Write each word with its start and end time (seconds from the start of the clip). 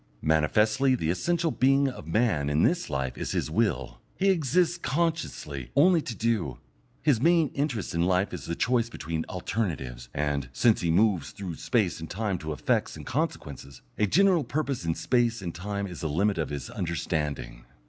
Manifestly 0.23 0.95
the 0.95 1.11
essential 1.11 1.51
being 1.51 1.87
of 1.87 2.07
man 2.07 2.49
in 2.49 2.63
this 2.63 2.89
life 2.89 3.19
is 3.19 3.33
his 3.33 3.51
will; 3.51 4.01
he 4.15 4.29
exists 4.31 4.79
consciously 4.79 5.69
only 5.75 6.01
to 6.01 6.15
do; 6.15 6.57
his 7.03 7.21
main 7.21 7.49
interest 7.49 7.93
in 7.93 8.01
life 8.01 8.33
is 8.33 8.45
the 8.45 8.55
choice 8.55 8.89
between 8.89 9.25
alternatives; 9.29 10.09
and, 10.11 10.49
since 10.53 10.81
he 10.81 10.89
moves 10.89 11.29
through 11.29 11.53
space 11.57 11.99
and 11.99 12.09
time 12.09 12.39
to 12.39 12.51
effects 12.51 12.97
and 12.97 13.05
consequences, 13.05 13.83
a 13.99 14.07
general 14.07 14.43
purpose 14.43 14.85
in 14.85 14.95
space 14.95 15.39
and 15.39 15.53
time 15.53 15.85
is 15.85 16.01
the 16.01 16.09
limit 16.09 16.39
of 16.39 16.49
his 16.49 16.71
understanding. 16.71 17.65